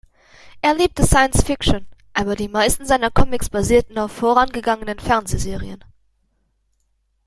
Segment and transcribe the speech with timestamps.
[0.63, 5.83] Er liebte Science Fiction, aber die meisten seiner Comics basierten auf vorangegangenen Fernsehserien.